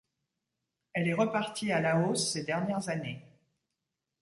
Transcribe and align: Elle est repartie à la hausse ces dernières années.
Elle 0.93 1.09
est 1.09 1.13
repartie 1.13 1.71
à 1.71 1.79
la 1.79 1.99
hausse 1.99 2.31
ces 2.31 2.43
dernières 2.43 2.89
années. 2.89 3.21